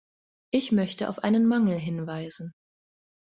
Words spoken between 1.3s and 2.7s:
Mangel hinweisen.